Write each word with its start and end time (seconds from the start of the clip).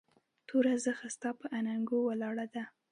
توره 0.47 0.73
زخه 0.85 1.07
ستا 1.15 1.31
پهٔ 1.39 1.47
اننګو 1.57 1.99
ولاړه 2.09 2.45
ده 2.53 2.63